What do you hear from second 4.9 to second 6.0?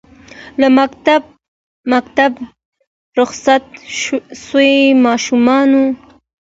ماشومانو